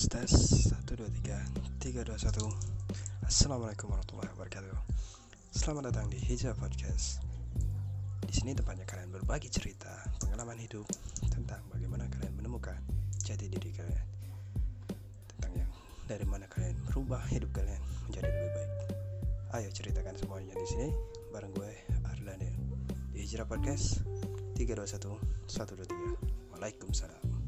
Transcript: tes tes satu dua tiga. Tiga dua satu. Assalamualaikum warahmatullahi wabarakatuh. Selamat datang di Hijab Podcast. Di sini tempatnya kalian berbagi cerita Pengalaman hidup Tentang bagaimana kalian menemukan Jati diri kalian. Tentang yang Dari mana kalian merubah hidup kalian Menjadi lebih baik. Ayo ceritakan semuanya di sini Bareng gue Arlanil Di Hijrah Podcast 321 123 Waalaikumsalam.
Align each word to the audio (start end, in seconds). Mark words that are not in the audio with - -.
tes 0.00 0.08
tes 0.08 0.32
satu 0.72 0.96
dua 0.96 1.12
tiga. 1.12 1.36
Tiga 1.76 2.00
dua 2.00 2.16
satu. 2.16 2.48
Assalamualaikum 3.20 3.92
warahmatullahi 3.92 4.32
wabarakatuh. 4.32 4.72
Selamat 5.52 5.92
datang 5.92 6.08
di 6.08 6.16
Hijab 6.16 6.56
Podcast. 6.56 7.20
Di 8.24 8.32
sini 8.32 8.56
tempatnya 8.56 8.88
kalian 8.88 9.12
berbagi 9.12 9.52
cerita 9.52 9.92
Pengalaman 10.24 10.56
hidup 10.56 10.88
Tentang 11.28 11.60
bagaimana 11.68 12.08
kalian 12.08 12.32
menemukan 12.32 12.80
Jati 13.28 13.52
diri 13.52 13.76
kalian. 13.76 14.06
Tentang 15.36 15.52
yang 15.52 15.70
Dari 16.08 16.24
mana 16.24 16.48
kalian 16.48 16.80
merubah 16.88 17.20
hidup 17.28 17.52
kalian 17.52 17.82
Menjadi 18.08 18.24
lebih 18.32 18.50
baik. 18.56 18.72
Ayo 19.52 19.68
ceritakan 19.68 20.16
semuanya 20.16 20.56
di 20.56 20.64
sini 20.64 20.88
Bareng 21.28 21.52
gue 21.52 21.72
Arlanil 22.08 22.56
Di 23.12 23.20
Hijrah 23.20 23.44
Podcast 23.44 24.00
321 24.56 25.20
123 25.44 26.56
Waalaikumsalam. 26.56 27.39